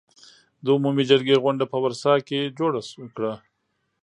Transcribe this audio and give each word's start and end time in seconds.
د 0.63 0.65
عمومي 0.75 1.03
جرګې 1.11 1.41
غونډه 1.43 1.65
په 1.71 1.77
ورسا 1.83 2.13
کې 2.27 2.53
جوړه 2.57 2.81
کړه. 3.15 3.33